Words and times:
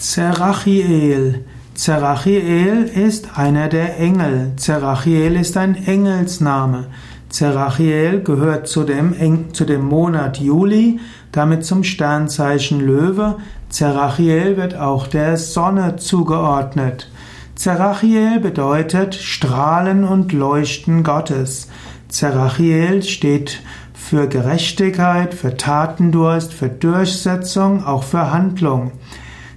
Zerachiel. 0.00 1.44
Zerachiel 1.74 2.84
ist 2.84 3.36
einer 3.36 3.68
der 3.68 3.98
Engel. 3.98 4.52
Zerachiel 4.56 5.36
ist 5.36 5.58
ein 5.58 5.74
Engelsname. 5.74 6.86
Zerachiel 7.28 8.22
gehört 8.22 8.66
zu 8.66 8.84
dem, 8.84 9.52
zu 9.52 9.66
dem 9.66 9.84
Monat 9.84 10.38
Juli, 10.38 11.00
damit 11.32 11.66
zum 11.66 11.84
Sternzeichen 11.84 12.80
Löwe. 12.80 13.36
Zerachiel 13.68 14.56
wird 14.56 14.74
auch 14.74 15.06
der 15.06 15.36
Sonne 15.36 15.96
zugeordnet. 15.96 17.10
Zerachiel 17.54 18.40
bedeutet 18.40 19.14
Strahlen 19.14 20.04
und 20.04 20.32
Leuchten 20.32 21.02
Gottes. 21.04 21.68
Zerachiel 22.08 23.02
steht 23.02 23.60
für 23.92 24.28
Gerechtigkeit, 24.28 25.34
für 25.34 25.58
Tatendurst, 25.58 26.54
für 26.54 26.70
Durchsetzung, 26.70 27.84
auch 27.84 28.04
für 28.04 28.32
Handlung. 28.32 28.92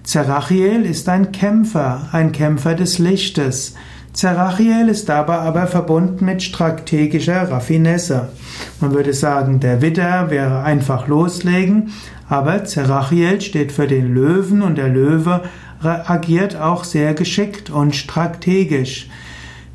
Zerachiel 0.04 0.85
ist 0.85 1.07
ein 1.07 1.31
Kämpfer, 1.31 2.09
ein 2.11 2.33
Kämpfer 2.33 2.75
des 2.75 3.00
Lichtes. 3.00 3.75
Zerachiel 4.11 4.89
ist 4.89 5.07
dabei 5.07 5.39
aber 5.39 5.65
verbunden 5.65 6.25
mit 6.25 6.43
strategischer 6.43 7.50
Raffinesse. 7.50 8.28
Man 8.81 8.93
würde 8.93 9.14
sagen, 9.14 9.61
der 9.61 9.81
Widder 9.81 10.29
wäre 10.29 10.64
einfach 10.64 11.07
loslegen, 11.07 11.93
aber 12.28 12.65
Zerachiel 12.65 13.39
steht 13.39 13.71
für 13.71 13.87
den 13.87 14.14
Löwen 14.14 14.61
und 14.61 14.78
der 14.78 14.89
Löwe 14.89 15.42
agiert 15.81 16.57
auch 16.57 16.83
sehr 16.83 17.14
geschickt 17.14 17.70
und 17.70 17.95
strategisch. 17.95 19.09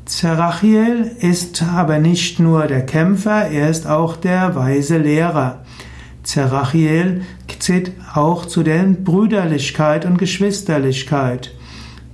Zerachiel 0.05 1.11
ist 1.19 1.63
aber 1.63 1.97
nicht 1.97 2.39
nur 2.39 2.67
der 2.67 2.85
Kämpfer, 2.85 3.47
er 3.47 3.69
ist 3.69 3.87
auch 3.87 4.15
der 4.15 4.55
weise 4.55 4.99
Lehrer. 4.99 5.61
Zerachiel 6.23 7.23
zählt 7.59 7.91
auch 8.13 8.45
zu 8.45 8.63
der 8.63 8.83
Brüderlichkeit 8.83 10.05
und 10.05 10.17
Geschwisterlichkeit. 10.17 11.53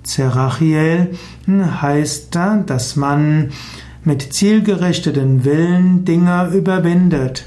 Zerachiel 0.04 1.18
heißt, 1.48 2.38
dass 2.66 2.96
man 2.96 3.52
mit 4.04 4.34
zielgerichteten 4.34 5.44
Willen 5.46 6.06
Dinge 6.06 6.52
überwindet. 6.54 7.46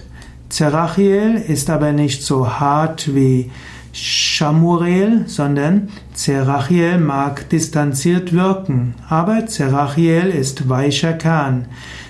Zerachiel 0.49 1.35
ist 1.35 1.71
aber 1.71 1.93
nicht 1.93 2.25
so 2.25 2.59
hart 2.59 3.15
wie 3.15 3.51
Shamurel, 3.93 5.25
sondern 5.27 5.89
Zerachiel 6.15 6.99
mag 6.99 7.49
distanziert 7.49 8.33
wirken, 8.33 8.95
aber 9.09 9.47
Zerachiel 9.47 10.27
ist 10.27 10.69
weicher 10.69 11.13
Kern. 11.15 11.67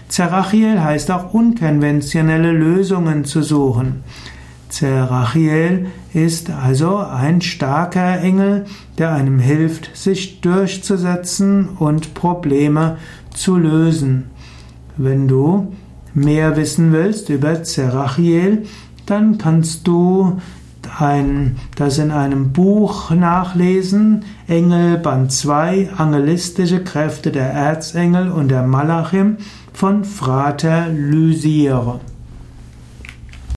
Zerachiel 0.09 0.83
heißt 0.83 1.11
auch 1.11 1.34
unkonventionelle 1.34 2.53
Lösungen 2.53 3.25
zu 3.25 3.42
suchen. 3.42 4.03
Zerachiel 4.69 5.86
ist 6.12 6.50
also 6.50 6.98
ein 6.98 7.41
starker 7.41 8.20
Engel, 8.20 8.66
der 8.98 9.12
einem 9.12 9.38
hilft, 9.38 9.97
sich 9.97 10.41
durchzusetzen 10.41 11.69
und 11.78 12.14
Probleme 12.14 12.97
zu 13.34 13.56
lösen. 13.56 14.30
Wenn 14.97 15.28
du 15.28 15.72
mehr 16.14 16.56
wissen 16.56 16.92
willst 16.92 17.28
über 17.28 17.62
Zerachiel, 17.62 18.66
dann 19.06 19.38
kannst 19.38 19.86
du 19.86 20.38
ein, 20.98 21.56
das 21.77 21.98
in 21.98 22.10
einem 22.10 22.53
Buch 22.53 23.10
nachlesen, 23.10 24.25
Engel 24.47 24.98
Band 24.98 25.32
2, 25.32 25.91
Angelistische 25.97 26.82
Kräfte 26.82 27.30
der 27.30 27.50
Erzengel 27.50 28.30
und 28.30 28.48
der 28.48 28.62
Malachim 28.62 29.36
von 29.72 30.05
Frater 30.05 30.88
Lysiere. 30.88 32.00